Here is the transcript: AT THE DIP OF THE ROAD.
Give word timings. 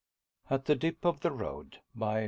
AT 0.49 0.65
THE 0.65 0.73
DIP 0.73 1.05
OF 1.05 1.19
THE 1.19 1.29
ROAD. 1.29 1.77